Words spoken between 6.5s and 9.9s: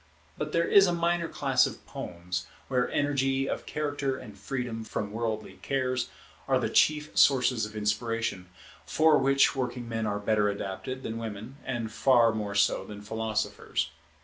the chief sources of inspiration, for which working